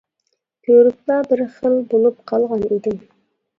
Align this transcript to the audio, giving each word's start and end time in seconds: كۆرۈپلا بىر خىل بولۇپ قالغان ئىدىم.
كۆرۈپلا 0.67 1.17
بىر 1.33 1.45
خىل 1.59 1.77
بولۇپ 1.93 2.19
قالغان 2.35 2.67
ئىدىم. 2.73 3.01